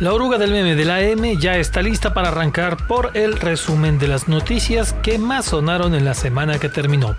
[0.00, 3.98] La oruga del meme de la M ya está lista para arrancar por el resumen
[3.98, 7.16] de las noticias que más sonaron en la semana que terminó.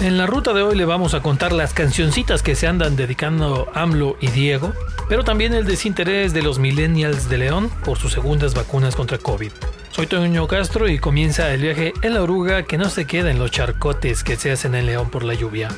[0.00, 3.70] En la ruta de hoy le vamos a contar las cancioncitas que se andan dedicando
[3.74, 4.72] AMLO y Diego,
[5.10, 9.52] pero también el desinterés de los millennials de León por sus segundas vacunas contra COVID.
[9.90, 13.38] Soy Toño Castro y comienza el viaje en la oruga que no se queda en
[13.38, 15.68] los charcotes que se hacen en León por la lluvia.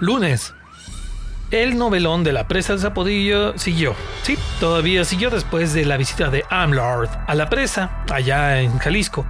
[0.00, 0.54] Lunes,
[1.52, 3.94] el novelón de la presa del Zapodillo siguió.
[4.22, 9.26] Sí, todavía siguió después de la visita de Amlord a la presa, allá en Jalisco.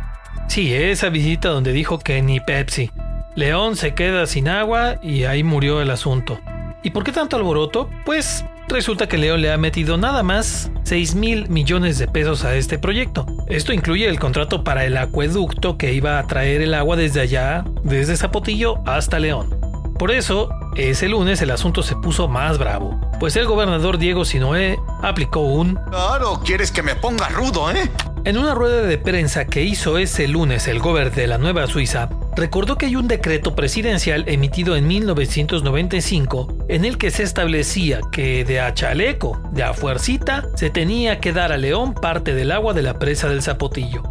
[0.49, 2.91] Sí, esa visita donde dijo que ni Pepsi.
[3.35, 6.39] León se queda sin agua y ahí murió el asunto.
[6.83, 7.91] ¿Y por qué tanto alboroto?
[8.05, 12.55] Pues resulta que León le ha metido nada más 6 mil millones de pesos a
[12.55, 13.27] este proyecto.
[13.49, 17.65] Esto incluye el contrato para el acueducto que iba a traer el agua desde allá,
[17.83, 19.57] desde Zapotillo hasta León.
[19.99, 24.79] Por eso, ese lunes el asunto se puso más bravo, pues el gobernador Diego Sinoé
[25.03, 25.75] aplicó un...
[25.91, 27.91] Claro, quieres que me ponga rudo, ¿eh?
[28.25, 32.09] En una rueda de prensa que hizo ese lunes el gobernador de la Nueva Suiza,
[32.37, 38.45] recordó que hay un decreto presidencial emitido en 1995 en el que se establecía que
[38.45, 42.75] de a chaleco, de a fuercita, se tenía que dar a León parte del agua
[42.75, 44.05] de la presa del Zapotillo.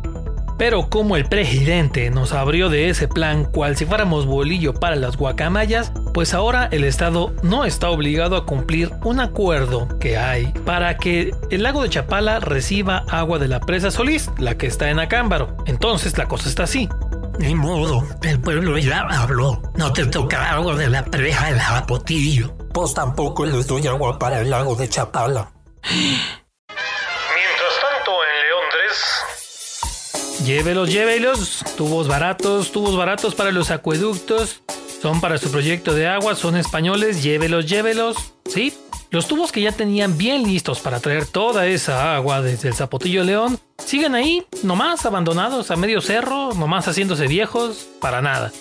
[0.58, 5.18] Pero como el presidente nos abrió de ese plan cual si fuéramos bolillo para las
[5.18, 10.98] guacamayas, pues ahora el Estado no está obligado a cumplir un acuerdo que hay para
[10.98, 15.00] que el lago de Chapala reciba agua de la presa Solís, la que está en
[15.00, 15.56] Acámbaro.
[15.66, 16.90] Entonces la cosa está así.
[17.40, 19.62] Ni modo, el pueblo ya habló.
[19.76, 22.56] No te toca agua de la presa del Zapotillo.
[22.74, 25.52] Pues tampoco les doy agua para el lago de Chapala.
[30.46, 31.64] Llévelos, llévelos.
[31.78, 34.64] Tubos baratos, tubos baratos para los acueductos.
[35.02, 38.18] Son para su proyecto de agua, son españoles, llévelos, llévelos.
[38.46, 38.72] ¿Sí?
[39.10, 43.24] Los tubos que ya tenían bien listos para traer toda esa agua desde el Zapotillo
[43.24, 48.52] León siguen ahí, nomás abandonados a medio cerro, nomás haciéndose viejos, para nada.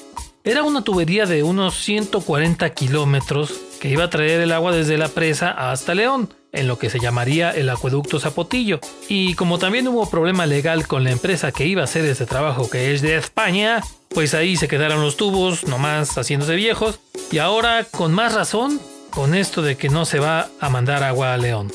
[0.43, 5.09] Era una tubería de unos 140 kilómetros que iba a traer el agua desde la
[5.09, 8.81] presa hasta León en lo que se llamaría el acueducto Zapotillo.
[9.09, 12.69] Y como también hubo problema legal con la empresa que iba a hacer ese trabajo
[12.69, 17.01] que es de España, pues ahí se quedaron los tubos, nomás haciéndose viejos.
[17.31, 18.81] Y ahora, con más razón,
[19.11, 21.73] con esto de que no se va a mandar agua a León.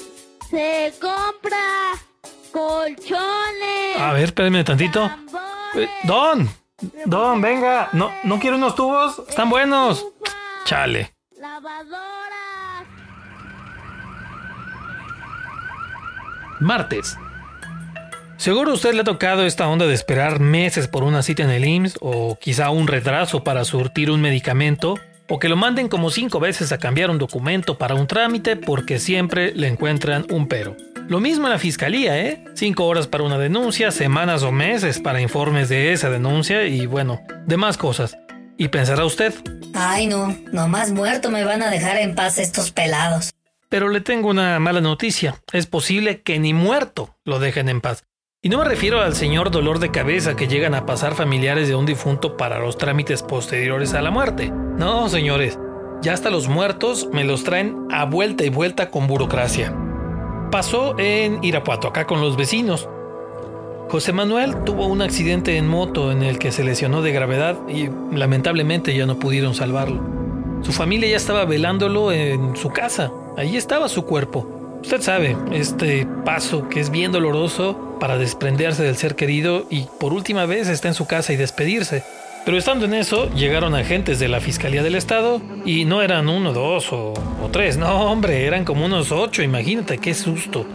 [0.49, 1.93] Se compra
[2.51, 3.97] colchones.
[3.97, 5.09] A ver, espérenme tantito.
[5.75, 6.49] Eh, don,
[7.05, 7.89] Don, venga.
[7.93, 9.21] No, no quiero unos tubos.
[9.29, 10.05] Están buenos.
[10.65, 11.13] Chale.
[16.59, 17.17] Martes.
[18.37, 21.65] Seguro usted le ha tocado esta onda de esperar meses por una cita en el
[21.65, 24.95] IMSS o quizá un retraso para surtir un medicamento
[25.29, 28.99] o que lo manden como cinco veces a cambiar un documento para un trámite porque
[28.99, 30.75] siempre le encuentran un pero.
[31.07, 32.43] Lo mismo en la fiscalía, ¿eh?
[32.55, 37.21] Cinco horas para una denuncia, semanas o meses para informes de esa denuncia y bueno,
[37.45, 38.17] demás cosas.
[38.57, 39.33] ¿Y pensará usted?
[39.73, 43.34] Ay no, nomás muerto me van a dejar en paz estos pelados.
[43.75, 45.35] Pero le tengo una mala noticia.
[45.51, 48.05] Es posible que ni muerto lo dejen en paz.
[48.41, 51.75] Y no me refiero al señor dolor de cabeza que llegan a pasar familiares de
[51.75, 54.49] un difunto para los trámites posteriores a la muerte.
[54.49, 55.59] No, señores.
[56.01, 59.75] Ya hasta los muertos me los traen a vuelta y vuelta con burocracia.
[60.51, 62.87] Pasó en Irapuato, acá con los vecinos.
[63.89, 67.89] José Manuel tuvo un accidente en moto en el que se lesionó de gravedad y
[68.15, 70.01] lamentablemente ya no pudieron salvarlo.
[70.61, 74.79] Su familia ya estaba velándolo en su casa Ahí estaba su cuerpo.
[74.81, 80.13] Usted sabe, este paso que es bien doloroso para desprenderse del ser querido y por
[80.13, 82.03] última vez está en su casa y despedirse.
[82.45, 86.53] Pero estando en eso, llegaron agentes de la Fiscalía del Estado y no eran uno,
[86.53, 87.13] dos o,
[87.51, 90.65] tres, no hombre, eran como unos ocho, imagínate qué susto.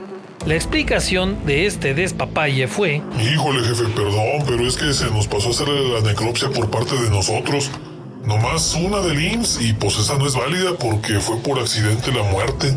[0.45, 3.03] La explicación de este despapalle fue...
[3.23, 6.97] Híjole jefe, perdón, pero es que se nos pasó a hacer la necropsia por parte
[6.97, 7.71] de nosotros.
[8.25, 12.23] Nomás una del IMSS y pues esa no es válida porque fue por accidente la
[12.25, 12.75] muerte.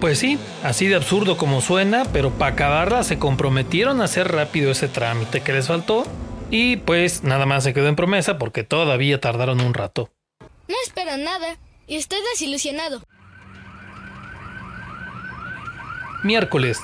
[0.00, 4.70] Pues sí, así de absurdo como suena, pero para acabarla se comprometieron a hacer rápido
[4.70, 6.04] ese trámite que les faltó
[6.50, 10.10] y pues nada más se quedó en promesa porque todavía tardaron un rato.
[10.68, 13.02] No espero nada y estoy desilusionado.
[16.22, 16.80] Miércoles.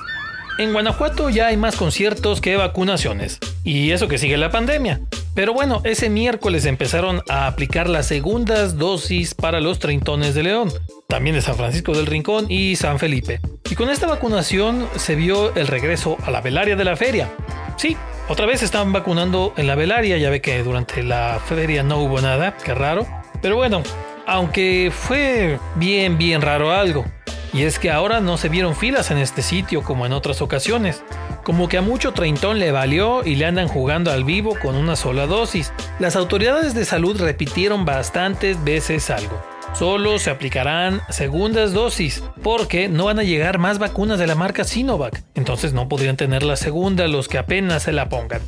[0.59, 3.39] En Guanajuato ya hay más conciertos que vacunaciones.
[3.65, 5.01] Y eso que sigue la pandemia.
[5.35, 10.73] Pero bueno, ese miércoles empezaron a aplicar las segundas dosis para los treintones de León,
[11.09, 13.41] también de San Francisco del Rincón y San Felipe.
[13.71, 17.31] Y con esta vacunación se vio el regreso a la velaria de la feria.
[17.77, 17.97] Sí,
[18.29, 22.21] otra vez estaban vacunando en la velaria, ya ve que durante la feria no hubo
[22.21, 23.07] nada, qué raro.
[23.41, 23.83] Pero bueno,
[24.31, 27.05] Aunque fue bien, bien raro algo.
[27.53, 31.03] Y es que ahora no se vieron filas en este sitio como en otras ocasiones.
[31.43, 34.95] Como que a mucho treintón le valió y le andan jugando al vivo con una
[34.95, 35.73] sola dosis.
[35.99, 39.43] Las autoridades de salud repitieron bastantes veces algo.
[39.73, 44.65] Solo se aplicarán segundas dosis porque no van a llegar más vacunas de la marca
[44.65, 45.23] Sinovac.
[45.35, 48.43] Entonces no podrían tener la segunda los que apenas se la pongan.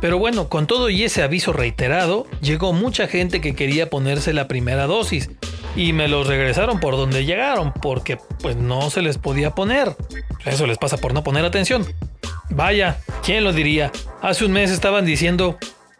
[0.00, 4.48] Pero bueno, con todo y ese aviso reiterado, llegó mucha gente que quería ponerse la
[4.48, 5.30] primera dosis
[5.76, 9.96] y me los regresaron por donde llegaron porque pues no se les podía poner.
[10.44, 11.86] Eso les pasa por no poner atención.
[12.50, 13.90] Vaya, ¿quién lo diría?
[14.20, 15.58] Hace un mes estaban diciendo...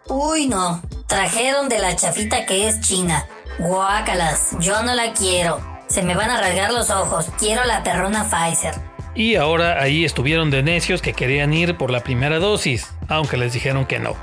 [0.09, 0.83] Uy, no.
[1.07, 3.27] Trajeron de la chafita que es China.
[3.59, 5.61] Guácalas, yo no la quiero.
[5.89, 7.27] Se me van a rasgar los ojos.
[7.39, 8.75] Quiero la perrona Pfizer.
[9.15, 13.53] Y ahora ahí estuvieron de necios que querían ir por la primera dosis, aunque les
[13.53, 14.17] dijeron que no.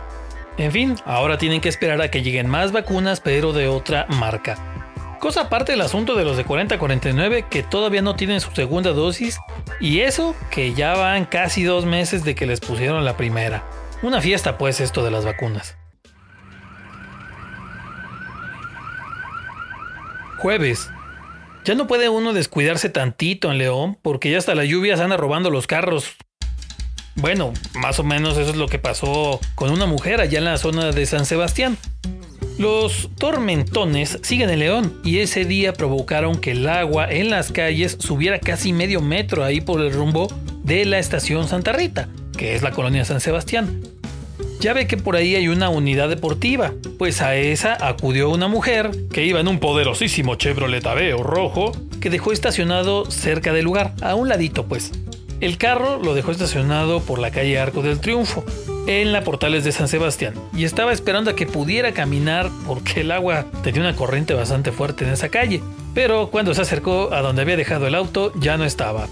[0.57, 4.57] En fin, ahora tienen que esperar a que lleguen más vacunas, pero de otra marca.
[5.19, 9.37] Cosa aparte del asunto de los de 40-49 que todavía no tienen su segunda dosis,
[9.81, 13.63] y eso que ya van casi dos meses de que les pusieron la primera.
[14.01, 15.75] Una fiesta pues esto de las vacunas.
[20.37, 20.89] Jueves.
[21.65, 25.49] Ya no puede uno descuidarse tantito en León porque ya hasta las lluvias anda robando
[25.49, 26.15] los carros.
[27.15, 30.57] Bueno, más o menos eso es lo que pasó con una mujer allá en la
[30.57, 31.77] zona de San Sebastián.
[32.59, 37.95] Los tormentones siguen en León y ese día provocaron que el agua en las calles
[38.01, 40.27] subiera casi medio metro ahí por el rumbo
[40.65, 43.81] de la estación Santa Rita, que es la colonia San Sebastián.
[44.59, 48.91] Ya ve que por ahí hay una unidad deportiva, pues a esa acudió una mujer
[49.09, 51.71] que iba en un poderosísimo Chevrolet Aveo rojo
[52.01, 54.91] que dejó estacionado cerca del lugar, a un ladito pues.
[55.39, 58.43] El carro lo dejó estacionado por la calle Arco del Triunfo,
[58.87, 63.11] en la Portales de San Sebastián, y estaba esperando a que pudiera caminar porque el
[63.11, 65.61] agua tenía una corriente bastante fuerte en esa calle,
[65.93, 69.07] pero cuando se acercó a donde había dejado el auto ya no estaba.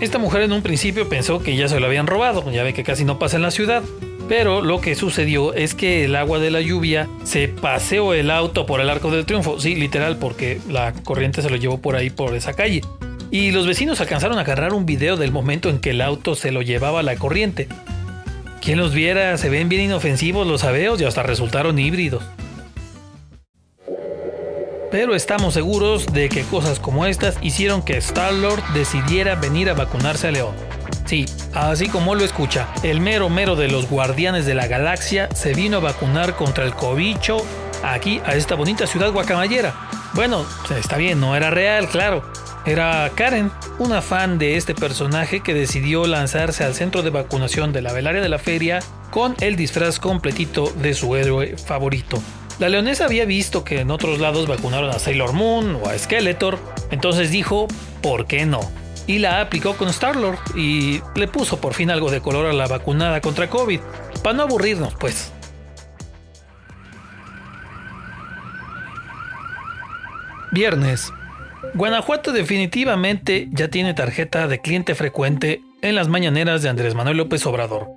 [0.00, 2.82] Esta mujer en un principio pensó que ya se lo habían robado, ya ve que
[2.82, 3.82] casi no pasa en la ciudad,
[4.28, 8.66] pero lo que sucedió es que el agua de la lluvia se paseó el auto
[8.66, 9.60] por el Arco del Triunfo.
[9.60, 12.80] Sí, literal, porque la corriente se lo llevó por ahí, por esa calle.
[13.30, 16.52] Y los vecinos alcanzaron a agarrar un video del momento en que el auto se
[16.52, 17.68] lo llevaba la corriente.
[18.64, 22.22] Quien los viera, se ven bien inofensivos los abeos y hasta resultaron híbridos.
[24.90, 30.28] Pero estamos seguros de que cosas como estas hicieron que Star-Lord decidiera venir a vacunarse
[30.28, 30.54] a León.
[31.04, 35.52] Sí, así como lo escucha, el mero mero de los guardianes de la galaxia se
[35.52, 37.36] vino a vacunar contra el cobicho
[37.82, 39.74] aquí a esta bonita ciudad guacamayera.
[40.14, 42.22] Bueno, está bien, no era real, claro.
[42.66, 47.82] Era Karen, una fan de este personaje que decidió lanzarse al centro de vacunación de
[47.82, 48.80] la velaria de la feria
[49.10, 52.22] con el disfraz completito de su héroe favorito.
[52.58, 56.58] La leonesa había visto que en otros lados vacunaron a Sailor Moon o a Skeletor,
[56.90, 57.68] entonces dijo,
[58.00, 58.60] ¿por qué no?
[59.06, 62.66] y la aplicó con Star-Lord y le puso por fin algo de color a la
[62.66, 63.80] vacunada contra COVID,
[64.22, 65.32] para no aburrirnos pues.
[70.52, 71.12] Viernes.
[71.72, 77.44] Guanajuato definitivamente ya tiene tarjeta de cliente frecuente en las mañaneras de Andrés Manuel López
[77.46, 77.88] Obrador.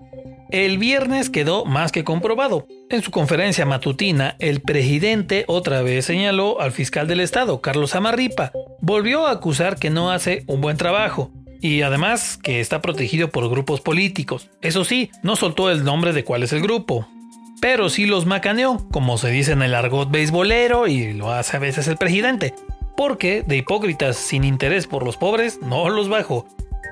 [0.50, 2.68] El viernes quedó más que comprobado.
[2.90, 8.54] En su conferencia matutina, el presidente otra vez señaló al fiscal del estado, Carlos Amarripa.
[8.80, 11.32] Volvió a acusar que no hace un buen trabajo.
[11.60, 14.50] Y además que está protegido por grupos políticos.
[14.62, 17.08] Eso sí, no soltó el nombre de cuál es el grupo.
[17.60, 21.60] Pero sí los macaneó, como se dice en el argot beisbolero y lo hace a
[21.60, 22.54] veces el presidente.
[22.98, 26.48] Porque de hipócritas sin interés por los pobres no los bajo.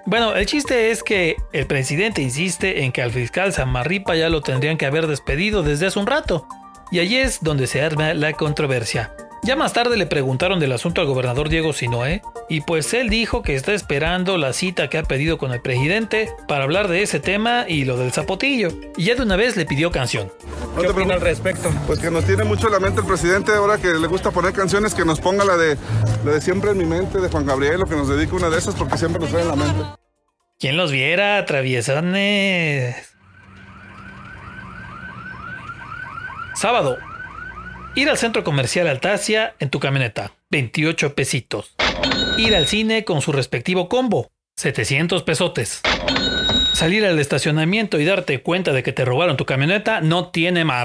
[0.05, 4.41] Bueno, el chiste es que el presidente insiste en que al fiscal Samarripa ya lo
[4.41, 6.47] tendrían que haber despedido desde hace un rato.
[6.91, 9.11] Y allí es donde se arma la controversia.
[9.41, 13.41] Ya más tarde le preguntaron del asunto al gobernador Diego Sinoé, y pues él dijo
[13.41, 17.19] que está esperando la cita que ha pedido con el presidente para hablar de ese
[17.19, 20.31] tema y lo del zapotillo, y ya de una vez le pidió canción.
[20.79, 21.69] ¿Qué opina al respecto?
[21.87, 24.93] Pues que nos tiene mucho la mente el presidente, ahora que le gusta poner canciones,
[24.93, 25.77] que nos ponga la de,
[26.23, 28.57] la de Siempre en mi mente de Juan Gabriel, o que nos dedique una de
[28.57, 29.83] esas porque siempre nos trae en la mente.
[30.59, 32.95] ¿Quién los viera, traviesones?
[36.55, 36.97] Sábado,
[37.97, 41.75] Ir al centro comercial Altacia en tu camioneta, 28 pesitos.
[42.37, 45.81] Ir al cine con su respectivo combo, 700 pesotes.
[46.75, 50.83] Salir al estacionamiento y darte cuenta de que te robaron tu camioneta no tiene más.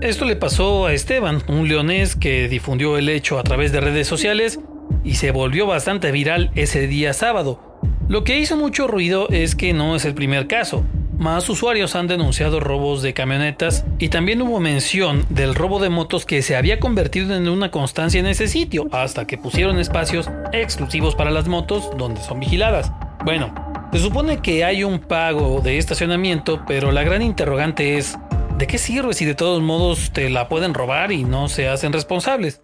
[0.00, 4.08] Esto le pasó a Esteban, un leonés que difundió el hecho a través de redes
[4.08, 4.58] sociales
[5.04, 7.78] y se volvió bastante viral ese día sábado.
[8.08, 10.86] Lo que hizo mucho ruido es que no es el primer caso.
[11.18, 16.24] más usuarios han denunciado robos de camionetas y también hubo mención del robo de motos
[16.24, 21.14] que se había convertido en una constancia en ese sitio hasta que pusieron espacios exclusivos
[21.14, 22.90] para las motos donde son vigiladas.
[23.26, 23.52] Bueno,
[23.96, 28.18] se supone que hay un pago de estacionamiento, pero la gran interrogante es,
[28.58, 31.94] ¿de qué sirve si de todos modos te la pueden robar y no se hacen
[31.94, 32.60] responsables?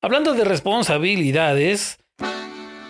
[0.00, 1.98] Hablando de responsabilidades,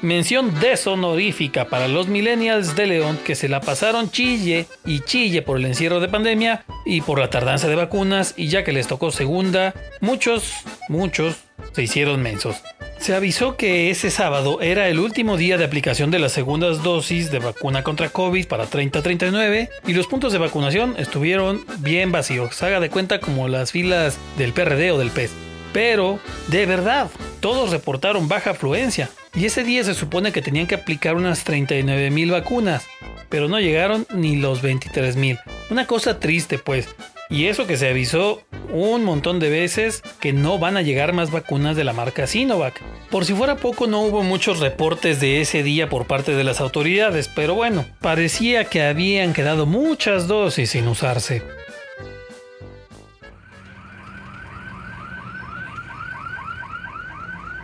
[0.01, 5.57] mención deshonorífica para los millennials de León que se la pasaron chille y chille por
[5.57, 9.11] el encierro de pandemia y por la tardanza de vacunas y ya que les tocó
[9.11, 10.53] segunda, muchos,
[10.89, 11.39] muchos
[11.73, 12.63] se hicieron mensos.
[13.01, 17.31] Se avisó que ese sábado era el último día de aplicación de las segundas dosis
[17.31, 22.79] de vacuna contra COVID para 30-39 y los puntos de vacunación estuvieron bien vacíos, haga
[22.79, 25.31] de cuenta como las filas del PRD o del PES.
[25.73, 27.09] Pero, de verdad,
[27.41, 29.09] todos reportaron baja afluencia.
[29.35, 32.87] Y ese día se supone que tenían que aplicar unas 39 mil vacunas.
[33.31, 35.39] Pero no llegaron ni los 23 mil.
[35.71, 36.89] Una cosa triste pues.
[37.31, 38.43] Y eso que se avisó
[38.73, 42.81] un montón de veces que no van a llegar más vacunas de la marca Sinovac.
[43.11, 46.61] Por si fuera poco no hubo muchos reportes de ese día por parte de las
[46.61, 51.43] autoridades, pero bueno, parecía que habían quedado muchas dosis sin usarse.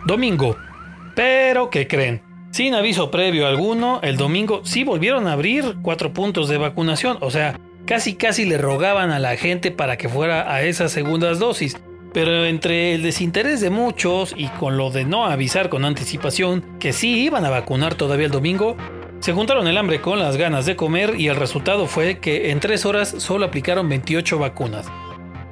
[0.05, 0.55] Domingo.
[1.15, 2.21] Pero, ¿qué creen?
[2.51, 7.29] Sin aviso previo alguno, el domingo sí volvieron a abrir cuatro puntos de vacunación, o
[7.29, 11.77] sea, casi casi le rogaban a la gente para que fuera a esas segundas dosis.
[12.13, 16.93] Pero entre el desinterés de muchos y con lo de no avisar con anticipación que
[16.93, 18.75] sí iban a vacunar todavía el domingo,
[19.19, 22.59] se juntaron el hambre con las ganas de comer y el resultado fue que en
[22.59, 24.87] tres horas solo aplicaron 28 vacunas.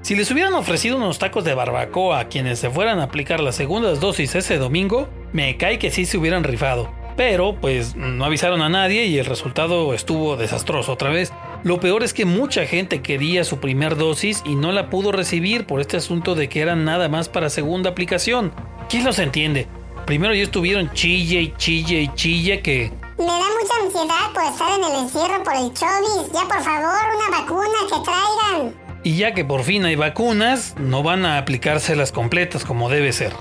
[0.01, 3.55] Si les hubieran ofrecido unos tacos de barbacoa a quienes se fueran a aplicar las
[3.55, 6.91] segundas dosis ese domingo, me cae que sí se hubieran rifado.
[7.15, 11.31] Pero pues no avisaron a nadie y el resultado estuvo desastroso otra vez.
[11.63, 15.65] Lo peor es que mucha gente quería su primer dosis y no la pudo recibir
[15.65, 18.53] por este asunto de que eran nada más para segunda aplicación.
[18.89, 19.67] ¿Quién los entiende?
[20.05, 22.91] Primero ya estuvieron chille y chille y chille que...
[23.17, 26.31] Me da mucha ansiedad por estar en el encierro por el chovis.
[26.31, 28.75] Ya por favor, una vacuna que traigan.
[29.03, 33.33] Y ya que por fin hay vacunas, no van a aplicárselas completas como debe ser.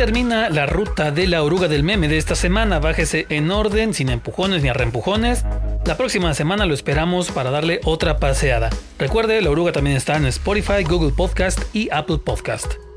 [0.00, 2.78] Termina la ruta de la oruga del meme de esta semana.
[2.78, 5.44] Bájese en orden, sin empujones ni arrempujones.
[5.84, 8.70] La próxima semana lo esperamos para darle otra paseada.
[8.98, 12.89] Recuerde, la oruga también está en Spotify, Google Podcast y Apple Podcast.